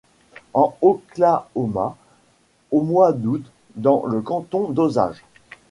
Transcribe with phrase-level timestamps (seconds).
[0.55, 1.95] En Oklahoma,
[2.71, 3.43] au mois d'août
[3.75, 5.23] dans le canton d'Osage.